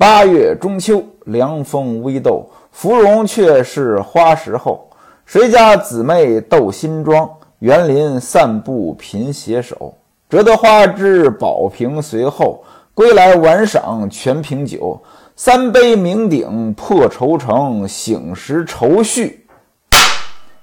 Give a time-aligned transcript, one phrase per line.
[0.00, 4.88] 八月中秋，凉风微斗，芙蓉却是花时候。
[5.26, 7.28] 谁家姊妹斗新妆？
[7.58, 9.94] 园林散步频携手。
[10.30, 14.98] 折得花枝宝瓶随后，归来晚赏全瓶酒。
[15.36, 19.46] 三杯酩酊破愁城，醒时愁绪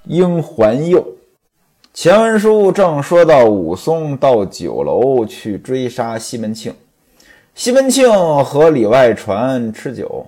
[0.06, 1.06] 应还幼。
[1.94, 6.74] 前文书正说到武松到酒楼去追杀西门庆。
[7.58, 8.08] 西门庆
[8.44, 10.24] 和李外传吃酒，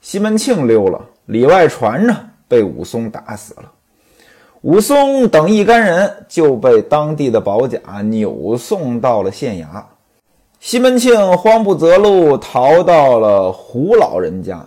[0.00, 3.72] 西门庆溜了，李外传呢被武松打死了。
[4.60, 9.82] 武松等一干人就被当地的保甲扭送到了县衙。
[10.60, 14.64] 西门庆慌不择路，逃到了胡老人家。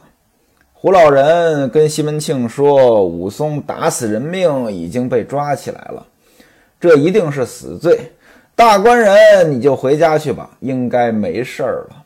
[0.73, 6.05] 胡老人跟西门庆说：“武松打死人命，已经被抓起来了，
[6.77, 8.11] 这一定是死罪。”
[8.59, 12.03] 大官人，你就回家去吧，应该没事儿了。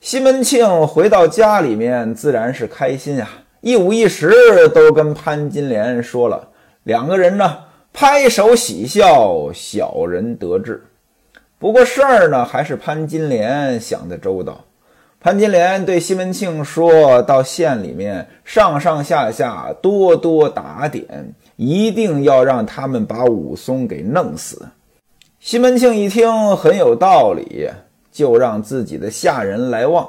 [0.00, 3.26] 西门庆回到家里面，自然是开心呀，
[3.62, 6.50] 一五一十都跟潘金莲说了。
[6.82, 10.84] 两个人呢，拍手喜笑，小人得志。
[11.58, 14.62] 不过事儿呢，还是潘金莲想的周到。
[15.22, 24.68] 潘金莲对西门庆说：“到县里面，上上下下多多打点，一定要让他们把武松给弄死。”
[25.40, 27.70] 西门庆一听很有道理，
[28.10, 30.08] 就让自己的下人来望，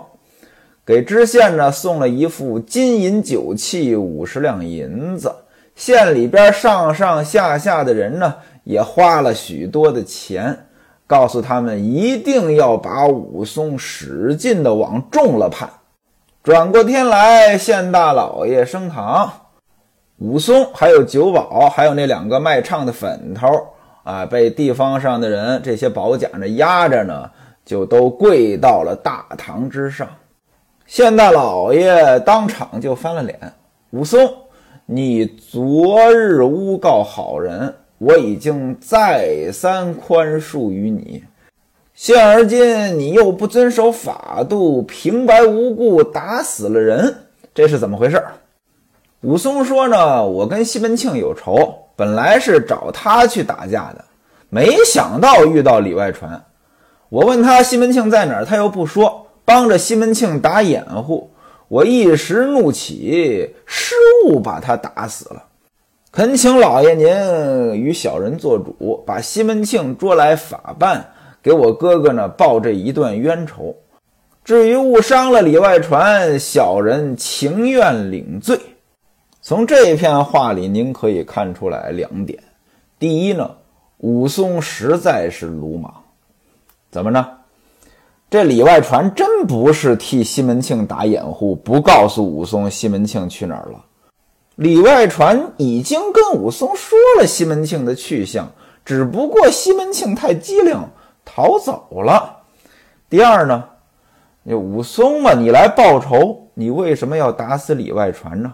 [0.83, 5.31] 给知县呢送了一副金银酒器五十两银子。
[5.75, 10.65] 县里边上上下下的人呢也花了许多的钱，
[11.05, 15.69] 告诉他们一定要把武松使劲的往重了判。
[16.43, 19.31] 转过天来，县大老爷升堂，
[20.17, 23.47] 武松还有酒保，还有那两个卖唱的粉头。
[24.09, 27.29] 啊，被地方上的人这些保甲呢压着呢，
[27.63, 30.09] 就都跪到了大堂之上。
[30.87, 33.39] 县大老爷当场就翻了脸
[33.91, 34.27] ：“武松，
[34.87, 41.23] 你昨日诬告好人，我已经再三宽恕于你。
[41.93, 47.15] 现而今你又不遵守法度，平白无故打死了人，
[47.53, 48.19] 这是怎么回事？”
[49.21, 54.05] 武松说：“呢，我跟西门庆有仇。”本来是找他去打架的，
[54.49, 56.41] 没想到遇到李外传。
[57.09, 61.29] 我问他西门庆在哪儿，他又不说，帮着西门庆打掩护。
[61.67, 65.43] 我一时怒起，失误把他打死了。
[66.09, 71.05] 恳请老爷您与小人做主，把西门庆捉来法办，
[71.43, 73.75] 给我哥哥呢报这一段冤仇。
[74.45, 78.57] 至于误伤了李外传，小人情愿领罪。
[79.49, 82.37] 从这片话里，您可以看出来两点：
[82.99, 83.49] 第一呢，
[83.97, 85.91] 武松实在是鲁莽。
[86.91, 87.27] 怎么着？
[88.29, 93.83] 这里外传真不是替西门庆打掩护，不告诉武松西门庆去哪儿了。
[94.55, 98.51] 里外传已经跟武松说了西门庆的去向，
[98.85, 100.77] 只不过西门庆太机灵，
[101.25, 102.43] 逃走了。
[103.09, 103.63] 第二呢，
[104.43, 108.53] 武松嘛，你来报仇，你为什么要打死里外传呢？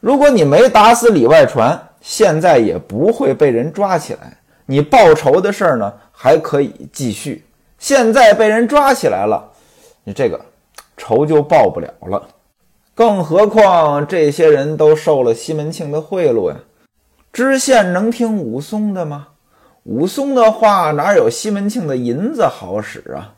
[0.00, 4.36] 如果你没打死李外传，现在也不会被人抓起来。
[4.64, 7.44] 你报仇的事儿呢，还可以继续。
[7.78, 9.46] 现在被人抓起来了，
[10.04, 10.40] 你这个
[10.96, 12.26] 仇就报不了了。
[12.94, 16.56] 更何况这些人都受了西门庆的贿赂呀。
[17.32, 19.28] 知县能听武松的吗？
[19.84, 23.34] 武松的话哪有西门庆的银子好使啊？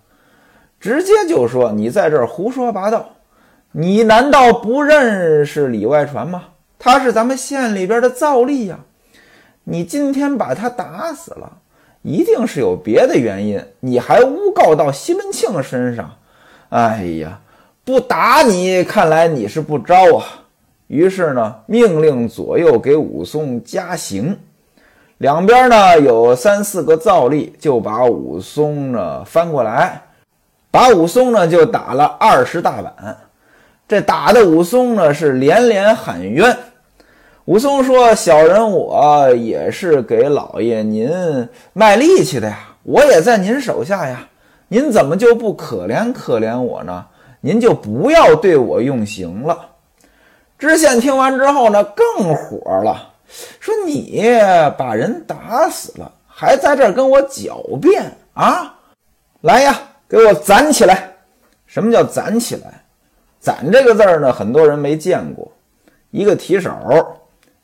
[0.81, 3.11] 直接就说你在这儿胡说八道。
[3.75, 6.43] 你难道不认识李外传吗？
[6.85, 8.81] 他是咱们县里边的皂吏呀，
[9.63, 11.59] 你今天把他打死了，
[12.03, 13.65] 一定是有别的原因。
[13.79, 16.17] 你还诬告到西门庆身上，
[16.71, 17.39] 哎呀，
[17.85, 20.27] 不打你，看来你是不招啊。
[20.89, 24.37] 于是呢，命令左右给武松加刑。
[25.19, 30.03] 两边呢有三四个皂吏，就把武松呢翻过来，
[30.73, 33.17] 把武松呢就打了二十大板。
[33.87, 36.59] 这打的武松呢是连连喊冤。
[37.47, 41.11] 武松说：“小人我也是给老爷您
[41.73, 44.29] 卖力气的呀，我也在您手下呀，
[44.69, 47.05] 您怎么就不可怜可怜我呢？
[47.41, 49.59] 您就不要对我用刑了。”
[50.57, 53.11] 知县听完之后呢，更火了，
[53.59, 54.23] 说：“你
[54.79, 58.05] 把人打死了，还在这跟我狡辩
[58.35, 58.73] 啊？
[59.41, 59.77] 来呀，
[60.09, 61.11] 给我攒起来！
[61.67, 62.85] 什么叫攒起来？
[63.41, 65.51] 攒这个字儿呢，很多人没见过，
[66.13, 66.71] 一个提手。”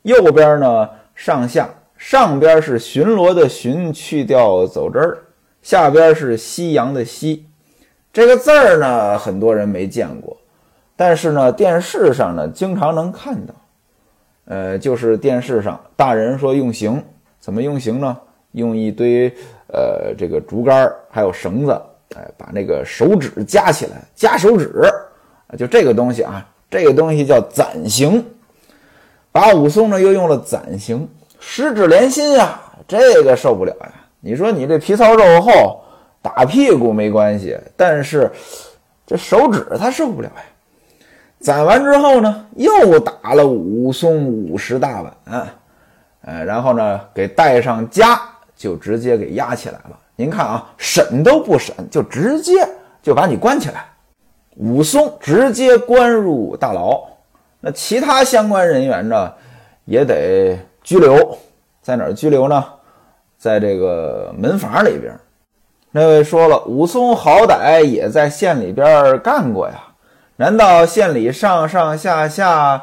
[0.03, 5.17] 右边呢，上下上边是巡逻的巡，去掉走之儿；
[5.61, 7.45] 下边是夕阳的夕。
[8.13, 10.35] 这个字儿呢，很多人没见过。
[10.95, 13.53] 但是呢，电视上呢经常能看到，
[14.45, 17.03] 呃，就是电视上大人说用刑，
[17.39, 18.17] 怎么用刑呢？
[18.53, 19.29] 用一堆
[19.67, 21.81] 呃这个竹竿还有绳子，
[22.15, 24.81] 哎，把那个手指夹起来，夹手指，
[25.57, 28.25] 就这个东西啊，这个东西叫攒刑。
[29.31, 31.07] 把武松呢又用了攒刑，
[31.39, 33.91] 十指连心呀，这个受不了呀！
[34.19, 35.81] 你说你这皮糙肉厚，
[36.21, 38.31] 打屁股没关系，但是
[39.05, 40.43] 这手指他受不了呀。
[41.39, 45.47] 攒完之后呢，又打了武松五十大板，
[46.21, 48.19] 呃，然后呢给带上枷，
[48.57, 49.97] 就直接给押起来了。
[50.15, 52.67] 您看啊，审都不审，就直接
[53.01, 53.85] 就把你关起来，
[54.57, 57.01] 武松直接关入大牢。
[57.59, 59.33] 那其他相关人员呢，
[59.85, 61.37] 也得拘留，
[61.81, 62.63] 在哪儿拘留呢？
[63.37, 65.13] 在这个门房里边。
[65.91, 69.83] 那位说了，武松好歹也在县里边干过呀。
[70.35, 72.81] 难道县里上上下下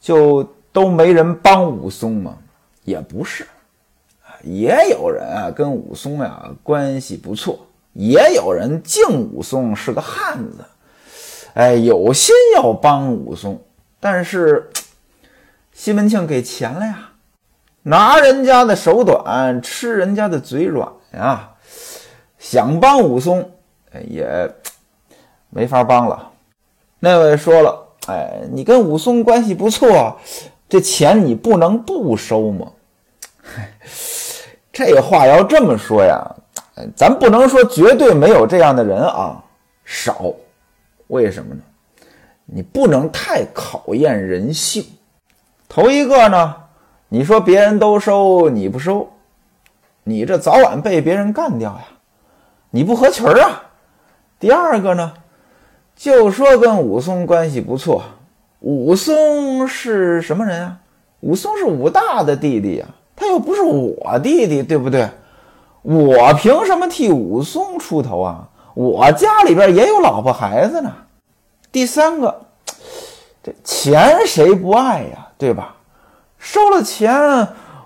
[0.00, 0.42] 就
[0.72, 2.36] 都没人帮武松吗？
[2.84, 3.46] 也不是，
[4.42, 7.58] 也有人啊跟武松呀关系不错，
[7.92, 10.64] 也有人敬武松是个汉子，
[11.54, 13.60] 哎，有心要帮武松，
[14.00, 14.70] 但是
[15.72, 17.10] 西门庆给钱了呀，
[17.82, 21.50] 拿人家的手短，吃人家的嘴软呀，
[22.38, 23.50] 想帮武松
[24.08, 24.52] 也
[25.50, 26.30] 没法帮了。
[26.98, 30.18] 那位说了：“哎，你跟武松关系不错，
[30.68, 32.72] 这钱你不能不收吗？”
[34.72, 36.24] 这话要这么说呀，
[36.94, 39.42] 咱不能说绝对没有这样的人啊，
[39.84, 40.32] 少。
[41.08, 41.60] 为什么呢？
[42.52, 44.84] 你不能太考验人性。
[45.68, 46.56] 头一个呢，
[47.08, 49.08] 你说别人都收你不收，
[50.04, 51.84] 你这早晚被别人干掉呀，
[52.70, 53.62] 你不合群儿啊。
[54.38, 55.12] 第二个呢？
[55.94, 58.02] 就说跟武松关系不错，
[58.60, 60.78] 武松是什么人啊？
[61.20, 65.08] 武松是武大的弟弟呀，他又不是我弟弟，对不对？
[65.82, 68.48] 我凭什么替武松出头啊？
[68.74, 70.90] 我家里边也有老婆孩子呢。
[71.70, 72.39] 第三个，
[73.42, 75.28] 这钱谁不爱呀？
[75.38, 75.76] 对吧？
[76.38, 77.12] 收了钱，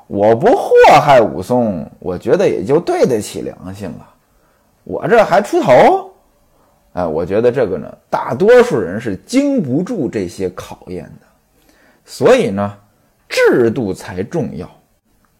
[0.06, 0.70] 我不祸
[1.02, 4.08] 害武松，我觉得也就对得起良心了。
[4.84, 6.10] 我这还出头？
[6.92, 11.26] 哎，我觉得这个呢，大多数人是经不住这些考验的，
[12.04, 12.72] 所以呢，
[13.28, 14.68] 制度才重要。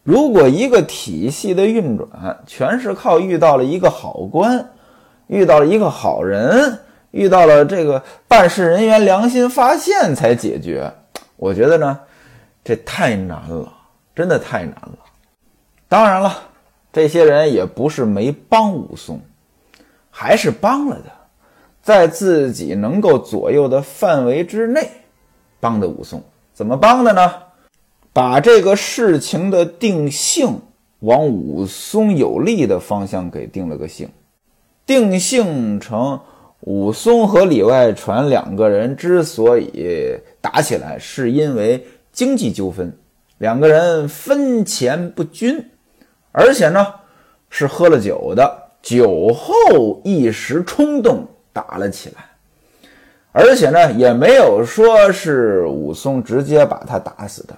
[0.03, 2.09] 如果一个体系的运转
[2.47, 4.69] 全是靠遇到了一个好官，
[5.29, 6.79] 遇到了一个好人，
[7.15, 10.93] 遇到了这个办事人员良心发现才解决，
[11.37, 12.01] 我觉得呢，
[12.65, 13.73] 这太难了，
[14.17, 14.99] 真的太难了。
[15.89, 16.37] 当然了，
[16.93, 19.21] 这些人也不是没帮武松，
[20.11, 21.13] 还是帮了的。
[21.81, 24.91] 在自己能够左右的范围之内，
[25.61, 26.21] 帮的武松
[26.53, 27.33] 怎么帮的呢？
[28.13, 30.61] 把这个事情的定性
[31.01, 34.09] 往武松有利的方向给定了个性，
[34.85, 36.19] 定性成
[36.65, 42.93] 武松和里外传两个人之所以打起来，是因为经济纠纷，
[43.39, 45.65] 两个人分钱不均，
[46.33, 46.87] 而且呢
[47.49, 48.51] 是喝了酒的，
[48.83, 51.27] 酒后一时冲动。
[51.55, 52.25] 打了起来，
[53.31, 57.57] 而且呢，也没有说是武松直接把他打死的，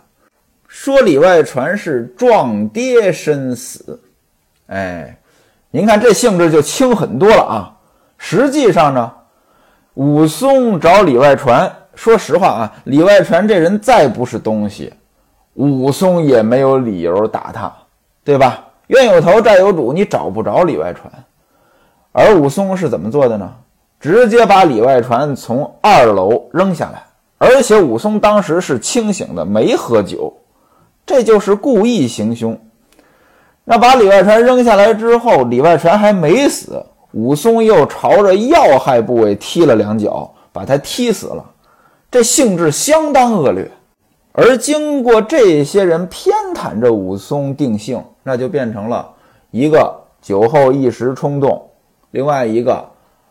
[0.69, 3.99] 说里外传是撞跌身死。
[4.67, 5.19] 哎，
[5.71, 7.76] 您看这性质就轻很多了啊。
[8.19, 9.13] 实际上呢，
[9.95, 14.93] 武松找里外传，说实话啊，里外传这人再不是东西，
[15.55, 17.73] 武松也没有理由打他，
[18.25, 18.65] 对吧？
[18.89, 21.13] 冤有头债有主，你找不着里外传，
[22.13, 23.53] 而武松是怎么做的呢？
[23.99, 27.03] 直接把里外传从二楼扔下来，
[27.39, 30.33] 而且武松当时是清醒的，没喝酒，
[31.05, 32.57] 这就是故意行凶。
[33.65, 36.85] 那把李外传扔下来之后，李外传还没死，
[37.17, 41.43] 武松又朝着要害部位踢了两脚，把他踢死了，
[42.11, 43.67] 这性质相当恶劣。
[44.33, 49.11] 而经过这些人偏袒着武松定性，那就变成了
[49.51, 51.71] 一个酒后一时冲动，
[52.11, 52.87] 另外一个。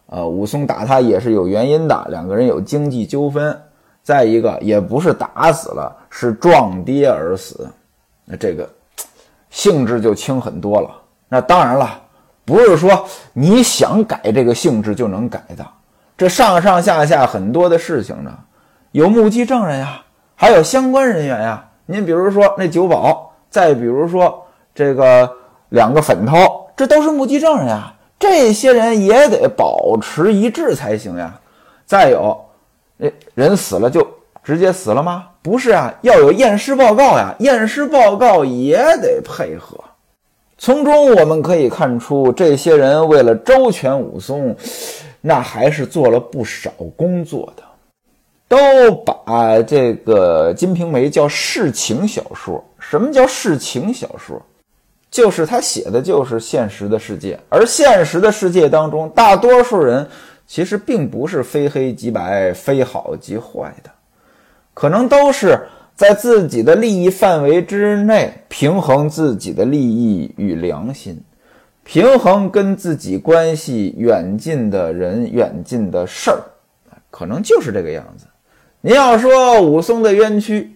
[0.07, 3.59] 呃，武松打他也是有原因的，两个人有经济纠纷。
[4.03, 7.67] 再一个，也不是打死了，是撞跌而死，
[8.23, 8.69] 那这个
[9.49, 10.91] 性质就轻很多了。
[11.27, 11.99] 那当然了，
[12.45, 15.65] 不是说你想改这个性质就能改的。
[16.17, 18.31] 这上上下下很多的事情呢，
[18.91, 20.01] 有目击证人呀，
[20.35, 21.65] 还有相关人员呀。
[21.87, 25.29] 您比如说那酒保，再比如说这个
[25.69, 27.93] 两个粉头，这都是目击证人呀。
[28.17, 31.37] 这些人也得保持一致才行呀。
[31.85, 32.45] 再有，
[32.99, 34.07] 哎，人死了就
[34.41, 35.25] 直接死了吗？
[35.41, 39.77] 不是啊，要有验尸报告呀，验尸报告也得配合。
[40.57, 44.55] 从中我们可以看出，这些人为了周全武松，
[45.21, 47.63] 那还是做了不少工作的，
[48.47, 52.63] 都把这个《金瓶梅》叫世情小说。
[52.79, 54.41] 什么叫世情小说？
[55.11, 60.07] 就是他写的就是现实的世界，而现实的世界当中，大多数人
[60.47, 63.89] 其实并不是非黑即白、非好即坏的。
[64.73, 65.57] 可能都是
[65.95, 71.23] 在自己的利益范围之内平衡自己的利益与良心，
[71.85, 76.43] 平衡跟自己关系远近的人、远近的事儿，
[77.09, 78.25] 可能就是这个样子。
[78.81, 80.75] 您要说武松的冤屈，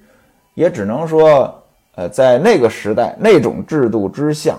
[0.54, 1.64] 也只能说，
[1.96, 4.58] 呃，在那个时代那种制度之下，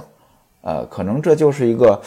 [0.61, 1.99] 呃，可能这就是一个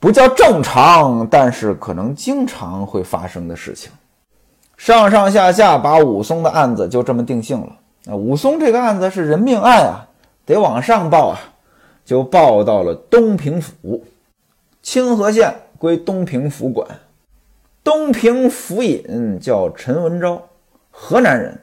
[0.00, 3.92] 不叫正常，但是可能经常会发生的事情。
[4.84, 7.76] 上上下下把武松的案子就这么定性了。
[8.06, 10.08] 啊，武松这个案子是人命案啊，
[10.44, 11.38] 得往上报啊，
[12.04, 14.02] 就报到了东平府，
[14.82, 16.84] 清河县归东平府管。
[17.84, 20.42] 东平府尹叫陈文昭，
[20.90, 21.60] 河南人。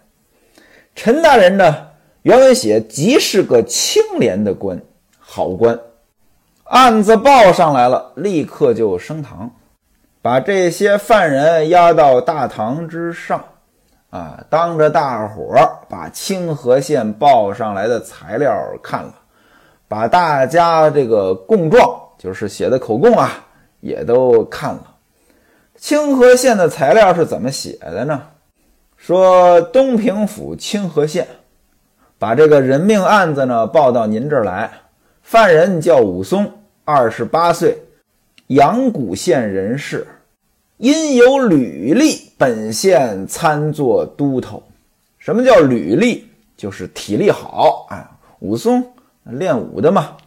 [0.96, 1.88] 陈大人呢，
[2.22, 4.82] 原文写即是个清廉的官，
[5.20, 5.78] 好官。
[6.64, 9.52] 案子报上来了，立刻就升堂。
[10.22, 13.42] 把这些犯人押到大堂之上，
[14.10, 19.14] 啊，当着大伙儿把清河县报上来的材料看了，
[19.88, 23.32] 把大家这个供状，就是写的口供啊，
[23.80, 24.84] 也都看了。
[25.78, 28.22] 清河县的材料是怎么写的呢？
[28.98, 31.26] 说东平府清河县
[32.18, 34.70] 把这个人命案子呢报到您这儿来，
[35.24, 36.52] 犯人叫武松，
[36.84, 37.78] 二十八岁。
[38.50, 40.08] 阳谷县人士，
[40.78, 44.64] 因有履历，本县参做都头。
[45.20, 46.26] 什么叫履历？
[46.58, 47.86] 就是体力好。
[47.92, 48.84] 啊，武松
[49.24, 50.18] 练武的嘛。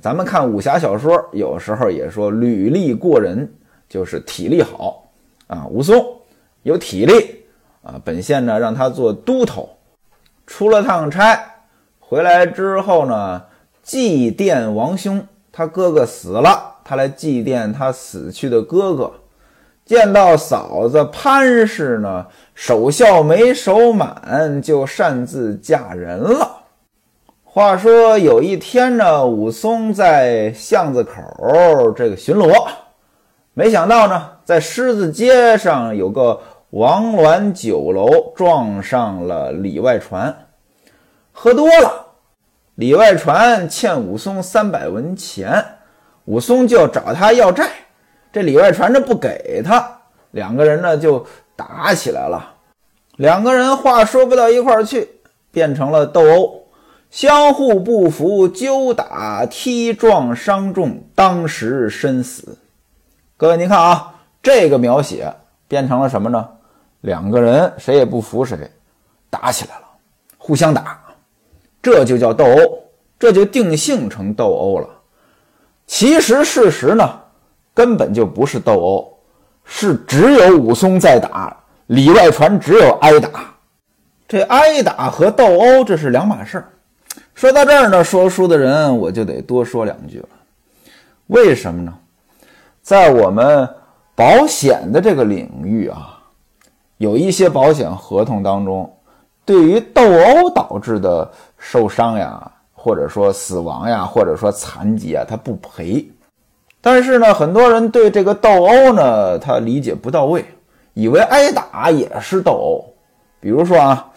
[0.00, 3.46] 咱们看武侠小说，有时候也说履历过人，
[3.86, 5.06] 就是体力好
[5.46, 5.66] 啊。
[5.66, 6.02] 武松
[6.62, 7.44] 有体力
[7.82, 9.68] 啊，本县呢让他做都头。
[10.46, 11.38] 出了趟差，
[12.00, 13.42] 回来之后呢，
[13.82, 16.71] 祭奠王兄，他哥哥死了。
[16.84, 19.12] 他来祭奠他死去的哥哥，
[19.84, 26.58] 见到嫂子潘氏呢，守孝没守满，就擅自嫁人了。
[27.44, 32.66] 话说有一天呢，武松在巷子口这个巡逻，
[33.54, 40.34] 没想到呢，在狮子街上有个王銮酒楼撞上了李外传，
[41.30, 42.06] 喝多了，
[42.76, 45.62] 李外传欠武松三百文钱。
[46.24, 47.70] 武松就找他要债，
[48.32, 50.00] 这里外传着不给他，
[50.30, 51.26] 两个人呢就
[51.56, 52.54] 打起来了。
[53.16, 56.66] 两个人话说不到一块儿去，变成了斗殴，
[57.10, 62.56] 相互不服，揪打、踢撞、伤重，当时身死。
[63.36, 65.34] 各位，您看啊，这个描写
[65.66, 66.48] 变成了什么呢？
[67.00, 68.70] 两个人谁也不服谁，
[69.28, 69.82] 打起来了，
[70.38, 71.00] 互相打，
[71.82, 72.84] 这就叫斗殴，
[73.18, 74.88] 这就定性成斗殴了。
[75.86, 77.20] 其实事实呢，
[77.74, 79.18] 根本就不是斗殴，
[79.64, 81.56] 是只有武松在打，
[81.88, 83.54] 里外传只有挨打。
[84.26, 86.68] 这挨打和斗殴这是两码事儿。
[87.34, 90.28] 说到这儿呢，说书的人我就得多说两句了。
[91.26, 91.92] 为什么呢？
[92.80, 93.68] 在我们
[94.14, 96.18] 保险的这个领域啊，
[96.96, 98.90] 有一些保险合同当中，
[99.44, 102.50] 对于斗殴导致的受伤呀。
[102.84, 106.04] 或者说死亡呀，或者说残疾啊，他不赔。
[106.80, 110.44] 但是呢，很多人对这个斗殴呢，他理解不到位，
[110.94, 112.84] 以为挨打也是斗殴。
[113.38, 114.10] 比如说啊，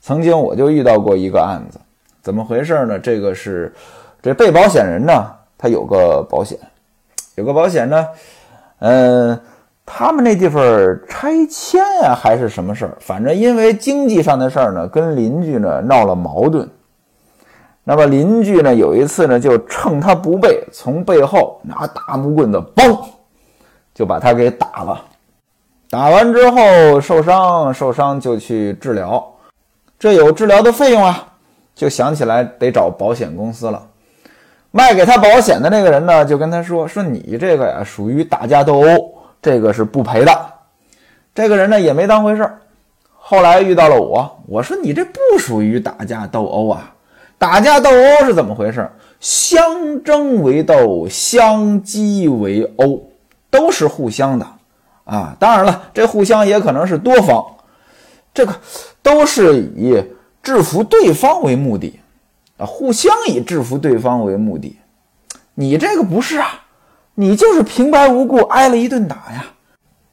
[0.00, 1.78] 曾经我就遇到过一个案子，
[2.20, 2.98] 怎么回事呢？
[2.98, 3.72] 这个是
[4.20, 6.58] 这被保险人呢，他有个保险，
[7.36, 8.04] 有个保险呢，
[8.80, 9.40] 嗯，
[9.86, 10.60] 他们那地方
[11.08, 12.96] 拆迁呀，还是什么事儿？
[12.98, 16.68] 反正因为经济上的事儿呢，跟邻居呢闹了矛盾。
[17.90, 18.74] 那么邻居呢？
[18.74, 23.00] 有一次呢，就趁他不备，从背后拿大木棍子，嘣，
[23.94, 25.00] 就把他给打了。
[25.88, 29.26] 打完之后受伤，受伤就去治疗，
[29.98, 31.28] 这有治疗的费用啊，
[31.74, 33.82] 就想起来得找保险公司了。
[34.70, 40.46] 卖给他保险的那个人呢，就跟他说：“说你这个呀，属于打架斗殴，这个是不赔的。”
[41.34, 42.46] 这个人呢，也没当回事。
[43.16, 46.92] 后来遇到了我，我说：“你这不属于打架斗殴啊。”
[47.38, 48.90] 打架斗殴是怎么回事？
[49.20, 53.00] 相争为斗，相击为殴，
[53.50, 54.46] 都是互相的
[55.04, 55.36] 啊。
[55.38, 57.44] 当然了，这互相也可能是多方，
[58.34, 58.54] 这个
[59.02, 60.02] 都是以
[60.42, 61.98] 制服对方为目的
[62.58, 64.76] 啊，互相以制服对方为目的。
[65.54, 66.62] 你这个不是啊，
[67.14, 69.46] 你就是平白无故挨了一顿打呀。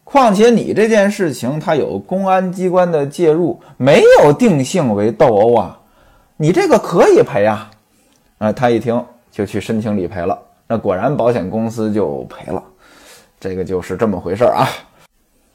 [0.04, 5.80] 况且你这件事情，他有公安机关的介入，没有定性为斗殴啊，
[6.38, 7.72] 你这个可以赔啊。
[8.38, 9.02] 啊，他一听
[9.32, 10.38] 就去申请理赔了，
[10.68, 12.62] 那果然保险公司就赔了，
[13.40, 14.68] 这个就是这么回事啊。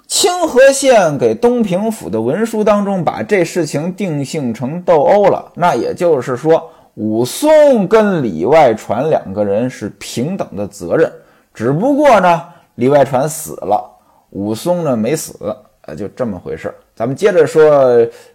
[0.06, 11.12] 清河县给东平府的文书当中把这事情定性成斗殴了，那也就是说武松跟李外传两个人是平等的责任，
[11.52, 12.42] 只不过呢，
[12.76, 13.86] 李外传死了。
[14.30, 17.86] 武松呢没死，呃，就这么回事咱们接着说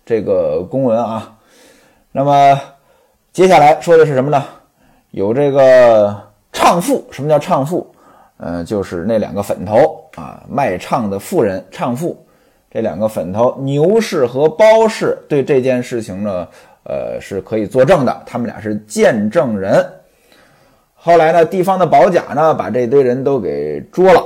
[0.06, 1.35] 这个公文啊。
[2.18, 2.58] 那么
[3.34, 4.42] 接下来说的是什么呢？
[5.12, 6.16] 有这个
[6.54, 7.86] 唱妇，什么叫唱妇？
[8.38, 12.18] 嗯，就是那两个粉头啊，卖唱的妇人，唱妇。
[12.72, 16.48] 这两个粉头，牛氏和包氏对这件事情呢，
[16.86, 19.86] 呃，是可以作证的，他们俩是见证人。
[20.94, 24.24] 后来呢，地方的保甲呢，把这堆人都给捉了。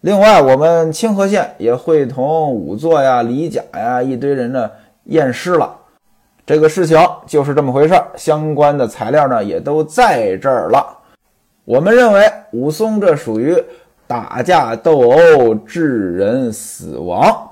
[0.00, 4.68] 另外，我们清河县也会同仵作呀、李甲呀一堆人呢
[5.04, 5.76] 验尸了。
[6.46, 10.98] 这个事情就是这么回事儿，相关的材料呢也都在这儿了。
[11.64, 13.56] 我们认为武松这属于
[14.06, 17.50] 打架斗殴致人死亡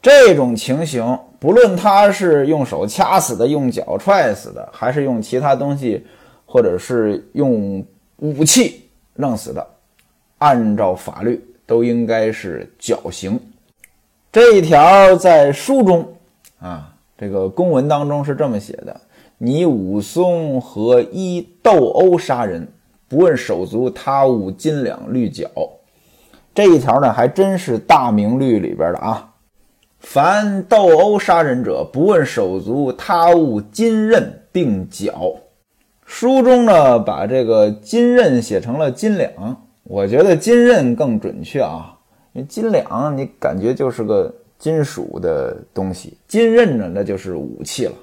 [0.00, 6.06] 这种情形，不论他是用手掐死的、用脚踹死的，还是用其他东西，
[6.46, 7.84] 或者是用
[8.16, 9.66] 武器弄死的，
[10.38, 11.46] 按照法律。
[11.66, 13.38] 都应该是绞刑，
[14.32, 16.12] 这一条在书中
[16.58, 16.89] 啊，
[17.20, 18.98] 这个公文当中是这么写的：
[19.36, 22.66] 你武松和一斗殴杀人，
[23.08, 25.46] 不问手足他物金两律缴。
[26.54, 29.34] 这一条呢，还真是大明律里边的啊。
[29.98, 35.34] 凡斗殴杀人者，不问手足他物金刃并缴。
[36.06, 39.30] 书中呢，把这个金刃写成了金两。
[39.82, 41.98] 我觉得金刃更准确啊，
[42.32, 47.94] 因为金两你感觉就是个金属的东西，金刃呢那就是武器了，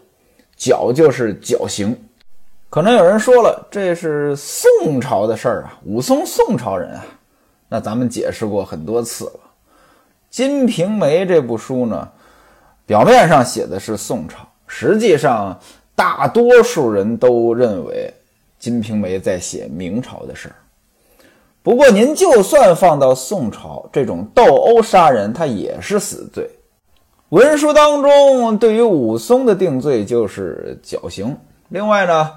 [0.57, 1.95] 绞就是绞刑。
[2.69, 7.05] 可能有人说了，这是宋朝的事儿啊，武松宋朝人啊。
[7.69, 9.31] 那咱们解释过很多次了，
[10.29, 12.09] 《金瓶梅》这部书呢，
[12.85, 15.57] 表面上写的是宋朝，实际上
[15.95, 18.11] 大多数人都认为
[18.63, 20.55] 《金瓶梅》在写明朝的事儿。
[21.67, 26.49] 不过，您就算放到宋朝，这种斗殴杀人，他也是死罪。
[27.27, 31.35] 文书当中对于武松的定罪就是绞刑。
[31.67, 32.31] 另外呢，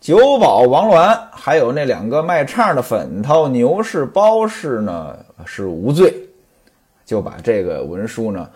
[0.00, 6.12] 酒保王鸾还有那两个卖唱的粉头牛氏、包氏呢是无罪，
[7.06, 8.48] 就把这个文书呢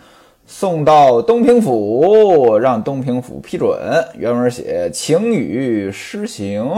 [0.45, 3.79] 送到东平府，让东平府批准。
[4.19, 6.69] 原文写：请予施行。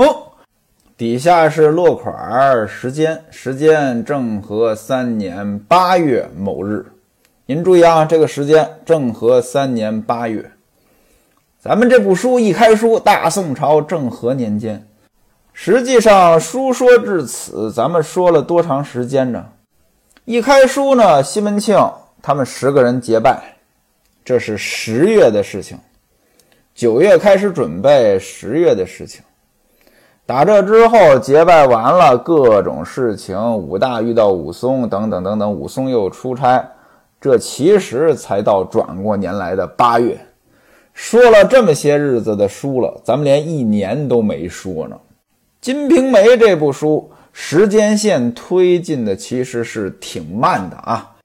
[0.99, 6.85] 底下是落款儿时间，时间正和三年八月某日。
[7.47, 10.51] 您注意啊，这个时间正和三年八月。
[11.61, 14.85] 咱们这部书一开书，大宋朝正和年间。
[15.53, 19.47] 实际上，书说至此，咱们说了多长时间呢？
[20.25, 21.79] 一开书呢，西门庆
[22.21, 23.41] 他们十个人结拜，
[24.25, 25.79] 这是十月的事情。
[26.75, 29.23] 九月开始准备，十月的事情。
[30.29, 36.63] 打这之后结拜完了，各种事情，武大遇到武松，等等等等，武松又出差，
[37.19, 40.21] 这其实才到转过年来的八月。
[40.93, 44.97] 说了这么些日子的书了，咱们连一年都没说呢。
[45.63, 51.17] 《金瓶梅》这部书时间线推进的其实是挺慢的啊。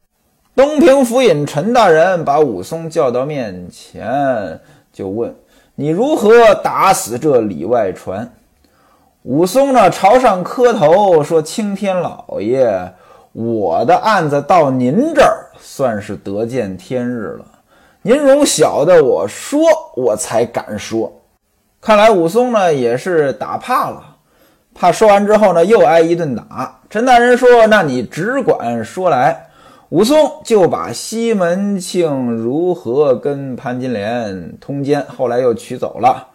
[0.55, 4.57] 东平府尹陈大人把武松叫到面前，
[4.93, 5.35] 就问
[5.75, 8.31] ：“你如何打死这李外传？”
[9.23, 12.93] 武松呢，朝上磕头说：“青天老爷，
[13.31, 17.45] 我的案子到您这儿算是得见天日了。
[18.01, 19.61] 您容小的我说，
[19.95, 21.21] 我才敢说。
[21.79, 24.03] 看来武松呢也是打怕了，
[24.75, 26.81] 怕说完之后呢又挨一顿打。
[26.89, 29.47] 陈大人说：‘那你只管说来。’
[29.87, 36.27] 武松就把西门庆如何跟潘金莲通奸，后来又娶走了。”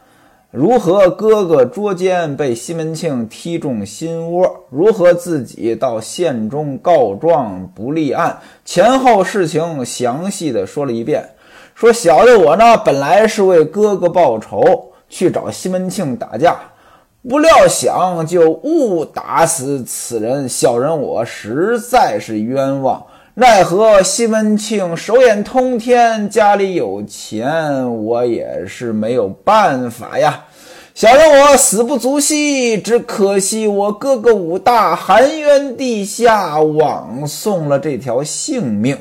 [0.51, 4.65] 如何哥哥捉奸被西门庆踢中心窝？
[4.71, 8.39] 如何自己到县中告状不立案？
[8.65, 11.23] 前后事情详细的说了一遍。
[11.75, 16.57] 说小的我呢，本来是为哥哥报仇，去找西门庆打架，
[17.29, 20.49] 不料想就误打死此人。
[20.49, 23.05] 小人我实在是冤枉。
[23.41, 30.47] 奈何西门庆手眼通天，家里有钱，我也是没有办法呀。
[30.93, 38.99] 小人我死不足惜，只可惜我哥哥武大含冤地下，枉送了这条性命。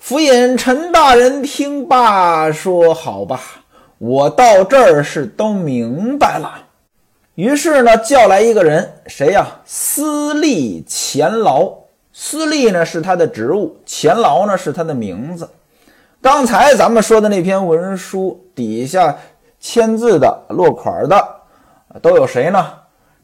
[0.00, 3.40] 府尹陈大人听罢，说：“好吧，
[3.98, 6.66] 我到这儿是都明白了。”
[7.36, 9.46] 于是呢，叫来一个人，谁呀？
[9.64, 11.72] 司隶钱劳。
[12.22, 15.48] 司隶呢是他的职务，钱劳呢是他的名字。
[16.20, 19.16] 刚才咱们说的那篇文书底下
[19.58, 21.28] 签字的、落款的
[22.02, 22.74] 都有谁呢？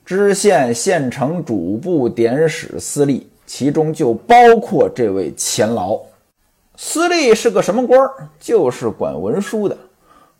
[0.03, 6.01] 知县、县城主簿、典史、司隶，其中就包括这位钱劳。
[6.75, 8.11] 司隶是个什么官儿？
[8.41, 9.77] 就是管文书的。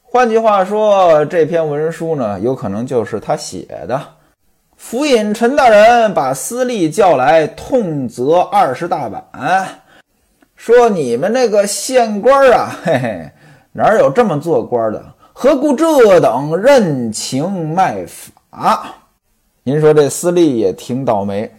[0.03, 4.01] 换句话说，这篇文书呢，有可能就是他写的。
[4.77, 9.25] 府尹陈大人把司隶叫来，痛责二十大板，
[10.55, 13.31] 说：“你们那个县官啊，嘿嘿，
[13.73, 15.03] 哪有这么做官的？
[15.33, 18.95] 何故这等任情卖法？”
[19.65, 21.51] 您说这司隶也挺倒霉，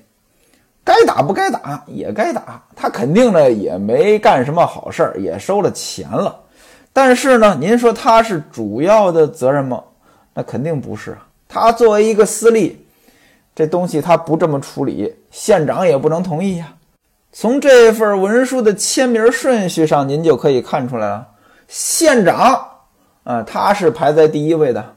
[0.86, 6.34] 该打不该打也该打，他肯定呢也没干什么好事儿，也收了钱了。
[6.94, 9.84] 但是呢，您说他是主要的责任吗？
[10.34, 11.28] 那肯定不是啊。
[11.50, 12.84] 他作为一个司隶。
[13.58, 16.76] 这东西他不这么处理，县长也不能同意呀。
[17.32, 21.28] 从这份文书的签名顺序上，您就可以看出来了。
[21.68, 22.68] 县长
[23.24, 24.94] 啊，他是排在第一位的，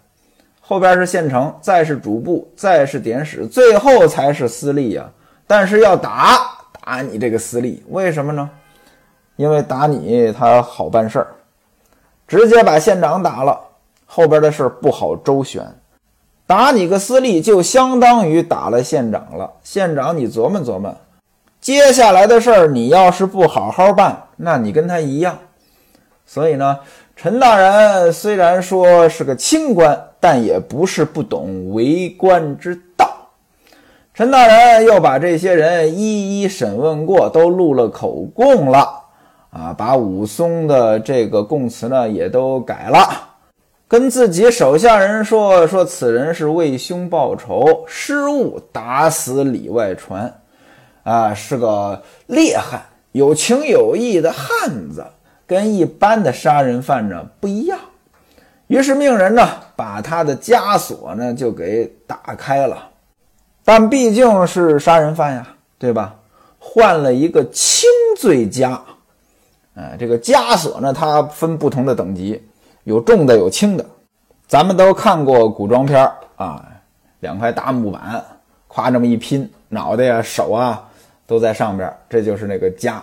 [0.60, 5.08] 后边是县城，再是主簿，再是典史，最后才是司隶呀。
[5.46, 6.38] 但是要打
[6.82, 8.50] 打你这个司隶，为什么呢？
[9.36, 11.28] 因为打你他好办事儿，
[12.28, 13.58] 直接把县长打了，
[14.04, 15.66] 后边的事儿不好周旋。
[16.50, 19.52] 打你个司隶，就相当于打了县长了。
[19.62, 20.92] 县长，你琢磨琢磨，
[21.60, 25.38] 接下来的事儿，你要是不好好办，那你跟他一样。
[26.26, 26.80] 所以呢，
[27.14, 33.08] 陈大人虽然说是个清官，但也不是不懂为官之道。
[34.12, 39.04] 陈大人又把这些人一一审问过，都录了口供了
[39.50, 43.29] 啊，把武松的这个供词呢也都改了。
[43.90, 50.32] 跟自己手下人说说，此人是为兄报仇，失误打死里外传，
[51.02, 55.04] 啊，是个烈汉，有情有义的汉子，
[55.44, 57.76] 跟一般的杀人犯呢不一样。
[58.68, 62.90] 于是命人呢把他的枷锁呢就给打开了，
[63.64, 65.48] 但毕竟是杀人犯呀，
[65.80, 66.14] 对吧？
[66.60, 68.78] 换了一个轻罪枷，
[69.74, 72.40] 哎，这个枷锁呢它分不同的等级。
[72.90, 73.86] 有重的，有轻的，
[74.48, 76.66] 咱们都看过古装片啊，
[77.20, 78.20] 两块大木板，
[78.68, 80.88] 咵这么一拼，脑袋呀、手啊
[81.24, 83.00] 都在上边，这就是那个家。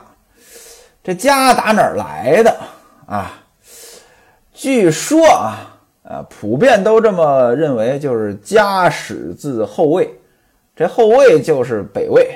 [1.02, 2.54] 这家打哪儿来的
[3.06, 3.32] 啊？
[4.52, 10.14] 据说啊，呃，普遍都这么认为，就是家始自后魏，
[10.76, 12.28] 这后魏就是北魏。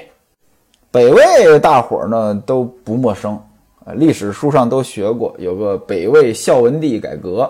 [0.90, 3.38] 北魏大伙儿呢都不陌生。
[3.84, 7.50] 呃，历史书上都学过，有个北魏孝文帝改革，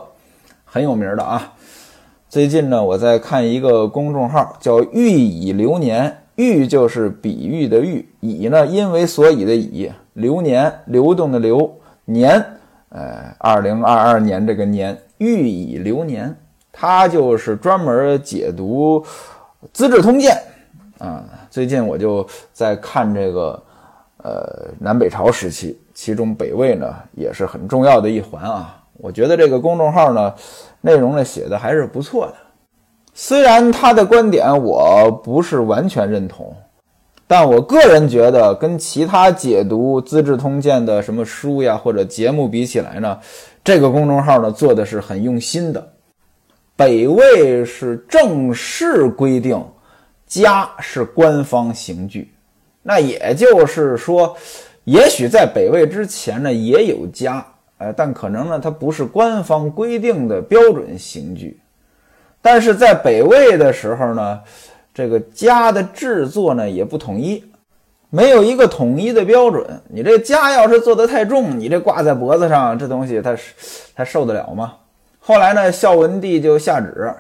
[0.64, 1.54] 很有名的啊。
[2.30, 11.70] 最近呢，我在看一个公众号，叫“欲以流年”，欲就是比喻的喻，以呢因为所以的以，流年流动的流
[12.06, 12.42] 年，
[12.88, 16.34] 呃，二零二二年这个年，欲以流年，
[16.72, 19.02] 它就是专门解读
[19.74, 20.42] 《资治通鉴》
[21.04, 21.26] 啊。
[21.50, 23.62] 最近我就在看这个，
[24.24, 25.78] 呃，南北朝时期。
[26.04, 30.34] 其中北魏呢也是很重要的一环啊，我觉得这个公众号呢
[30.82, 32.34] 内容呢写的还是不错的，
[33.14, 36.56] 虽然他的观点我不是完全认同，
[37.28, 43.20] 但我个人觉得跟其他解读《资治通鉴》的什么书呀或者节目比起来呢，
[43.64, 45.88] 这个公众号呢做的是很用心的。
[46.76, 49.64] 北魏是正式规定，
[50.26, 52.34] 家是官方刑具，
[52.82, 54.36] 那也就是说。
[54.86, 57.46] 也许在北魏之前呢，也有家，
[57.78, 61.60] 呃，但可能呢，它不是官方规定的标准刑具。
[62.42, 64.40] 但是在北魏的时候呢，
[64.94, 67.44] 这个家的制作呢也不统一，
[68.10, 69.64] 没有一个统一的标准。
[69.88, 73.38] 你这家要是做得太重，你这挂在脖子上，这东西它
[73.96, 74.74] 它受得了吗？
[75.20, 77.14] 后来呢，孝文帝就下旨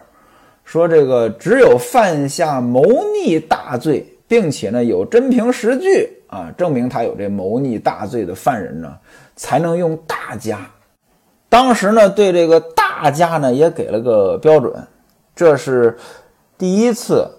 [0.65, 4.07] 说，这个只有犯下谋逆大罪。
[4.31, 8.97] 并且呢，有真凭实据啊，证明他有这谋逆大罪的犯人呢，
[9.35, 10.59] 才能用大家。
[11.49, 14.73] 当时呢，对这个大家呢，也给了个标准，
[15.35, 15.97] 这是
[16.57, 17.29] 第一次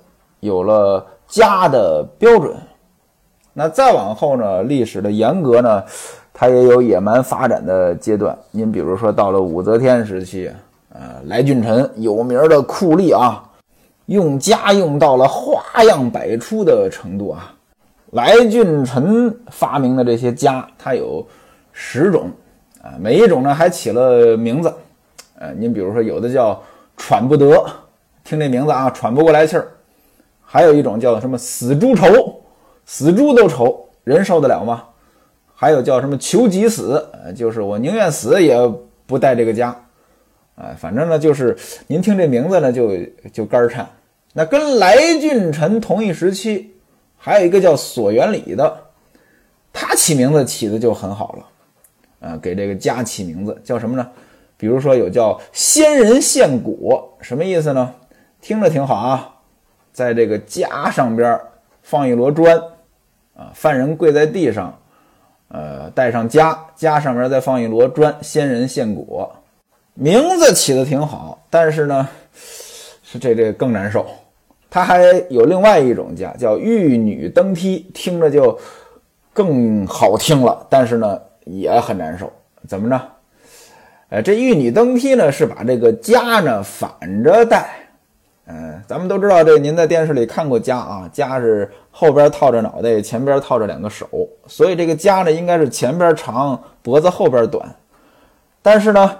[0.41, 2.55] 有了家的标准。
[3.55, 5.83] 那再往后呢，历史的沿革呢，
[6.35, 8.37] 它也有野蛮发展的阶段。
[8.51, 10.53] 您比如说到了武则天时期，
[10.93, 13.43] 呃，来俊臣有名的酷吏啊，
[14.05, 17.55] 用家用到了花样百出的程度啊。
[18.13, 21.27] 来俊臣发明的这些家，它有
[21.73, 22.31] 十种
[22.83, 24.71] 啊，每一种呢还起了名字。
[25.39, 26.63] 呃，您比如说有的叫
[26.95, 27.65] 喘不得，
[28.23, 29.63] 听这名字啊，喘不过来气儿；
[30.45, 32.43] 还有一种叫什么死猪愁，
[32.85, 34.85] 死猪都愁，人受得了吗？
[35.55, 37.03] 还有叫什么求己死，
[37.35, 38.59] 就是我宁愿死也
[39.07, 39.75] 不带这个家。
[40.57, 42.91] 哎，反正呢，就是您听这名字呢，就
[43.33, 43.89] 就肝颤。
[44.35, 46.72] 那跟来俊臣同一时期。
[47.25, 48.77] 还有一个叫索元礼的，
[49.73, 54.11] 他起名字起的就很好了，啊，给这个家起名字叫什么呢？
[54.57, 57.95] 比如说有叫仙人献果，什么意思呢？
[58.41, 59.37] 听着挺好啊，
[59.93, 61.41] 在这个家上边
[61.81, 62.61] 放一摞砖，
[63.37, 64.77] 啊，犯人跪在地上，
[65.47, 69.33] 呃，带上家，家上边再放一摞砖，仙人献果，
[69.95, 72.09] 名字起的挺好，但是呢，
[73.05, 74.05] 是这这更难受。
[74.75, 78.59] 它还有另外一种家，叫玉女登梯，听着就
[79.35, 82.33] 更好听了，但是呢也很难受。
[82.67, 82.99] 怎么着？
[84.09, 86.91] 呃，这玉女登梯呢是把这个家呢反
[87.23, 87.69] 着带。
[88.47, 94.09] 嗯，咱们都知道，这您在电视里看过家啊，家是后边套着脑袋，前边套着两个手，
[94.47, 97.63] 所以这个家呢应该是前边长，脖子后边短。
[98.63, 99.19] 但是呢，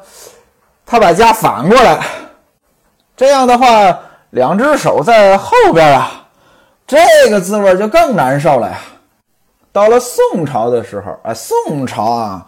[0.87, 2.03] 他把家反过来，
[3.15, 4.01] 这样的话。
[4.33, 6.27] 两只手在后边啊，
[6.87, 6.97] 这
[7.29, 8.79] 个滋味就更难受了呀。
[9.71, 12.47] 到了宋朝的时候，啊，宋朝啊，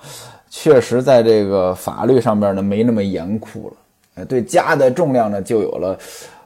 [0.49, 3.77] 确实在这个法律上边呢没那么严酷了，
[4.15, 5.99] 哎，对家的重量呢就有了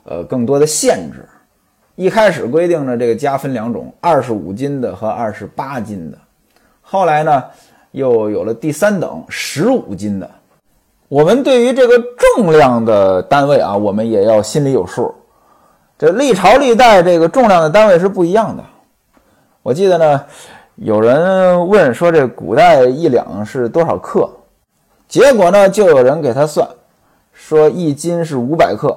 [0.02, 1.24] 呃更多的限制。
[1.94, 6.18] 一开始规定呢，这个家分两种，二十五斤的和二十八斤的。
[6.82, 7.44] 后来呢，
[7.92, 10.28] 又有了第三等，十五斤的。
[11.06, 11.96] 我们对于这个
[12.34, 15.14] 重量的单位啊，我们也要心里有数。
[15.98, 18.62] 这历朝历代这个重量的单位是不一样的。
[19.64, 20.24] 我记得呢，
[20.76, 24.30] 有人问说这古代一两是多少克？
[25.08, 26.68] 结果呢，就有人给他算，
[27.32, 28.96] 说一斤是五百克。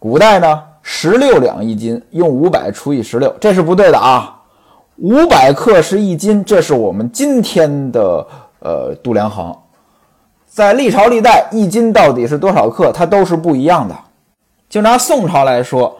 [0.00, 4.42] 古代呢，十六两一斤，用五百除以十六，这是不对的啊。
[4.96, 8.26] 五百克是一斤，这是我们今天的
[8.58, 9.56] 呃度量衡。
[10.46, 13.94] 在历朝历代，一斤到底是多少克，它都是不一样的。
[14.68, 15.96] 就拿宋朝来说。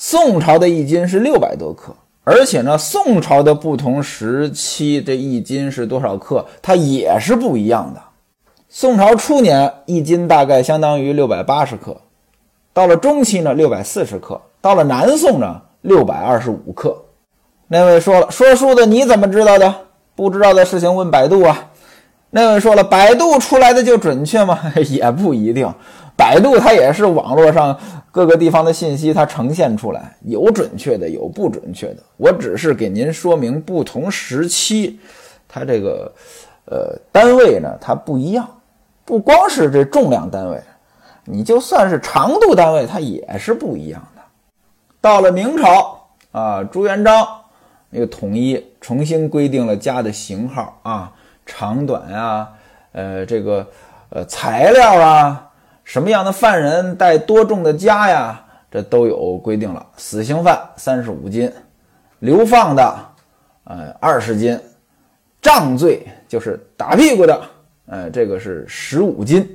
[0.00, 8.00] 宋朝的一斤是六百多克，而且呢，宋朝的不同时期这一斤是多少克，它也是不一样的。
[8.68, 12.00] 宋朝初年一斤大概相当于六百八十克，
[12.72, 16.96] 到了中期呢六百四十克，到了南宋呢六百二十五克。
[17.66, 19.74] 那位说了，说书的你怎么知道的？
[20.14, 21.70] 不知道的事情问百度啊。
[22.30, 24.60] 那位说了，百度出来的就准确吗？
[24.90, 25.74] 也不一定。
[26.18, 27.78] 百度它也是网络上
[28.10, 32.02] 各个地方的信息，它呈现出来有准确的，有不准确的。
[32.16, 34.98] 我只是给您说明不同时期
[35.46, 36.12] 它这个
[36.64, 38.48] 呃单位呢，它不一样。
[39.04, 40.60] 不光是这重量单位，
[41.24, 44.22] 你就算是长度单位，它也是不一样的。
[45.00, 47.24] 到了明朝啊，朱元璋
[47.90, 51.12] 又统一重新规定了家的型号啊，
[51.46, 52.48] 长短呀，
[52.90, 53.64] 呃，这个
[54.10, 55.44] 呃材料啊。
[55.88, 58.44] 什么样的犯人带多重的枷呀？
[58.70, 59.86] 这都有规定了。
[59.96, 61.50] 死刑犯三十五斤，
[62.18, 62.98] 流放的，
[63.64, 64.60] 呃，二十斤，
[65.40, 67.40] 杖罪就是打屁股的，
[67.86, 69.48] 呃，这个是十五斤，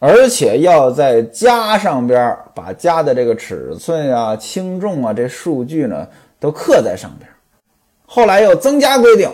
[0.00, 6.04] 而且要在枷上边把枷的这个尺寸啊、轻重啊这数据呢
[6.40, 7.30] 都刻在上边。
[8.06, 9.30] 后来又增加规定，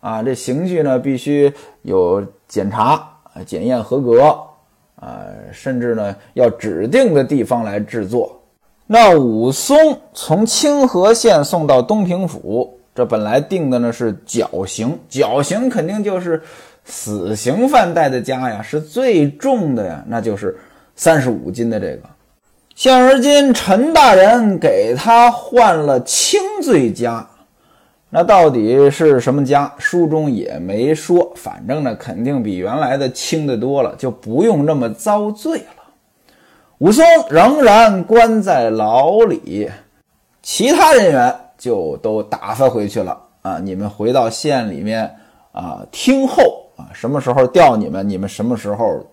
[0.00, 3.08] 啊，这刑具呢必须有检查、
[3.46, 4.36] 检验合格。
[4.96, 8.40] 啊，甚至呢，要指定的地方来制作。
[8.86, 9.76] 那武松
[10.14, 16.40] 从清河县送到东平府，这本来定的呢是绞刑，绞刑肯定就是
[16.84, 20.56] 死刑犯带的枷呀，是最重的呀，那就是
[20.94, 22.02] 三十五斤的这个。
[22.74, 27.24] 现而今陈大人给他换了轻罪枷。
[28.08, 29.72] 那到底是什么家？
[29.78, 35.82] 书中也没说，反正呢，肯定比原来的轻的多了，就不用那么遭罪了。
[36.78, 39.70] 武松仍然关在牢里，
[40.40, 43.58] 其他人员就都打发回去了啊！
[43.58, 45.12] 你们回到县里面
[45.52, 49.04] 啊，听候啊，什么时候调你们，你们什么时候。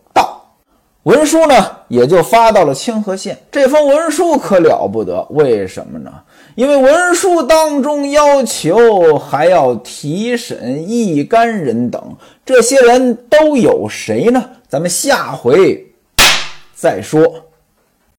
[1.04, 1.54] 文书呢，
[1.90, 3.38] 也就发到了清河县。
[3.52, 6.12] 这封文书可了不得，为什么呢？
[6.56, 12.02] 因为文书当中要求还要提审一干人等，
[12.46, 14.44] 这些人都有谁呢？
[14.70, 15.86] 咱们下回
[16.74, 17.22] 再说。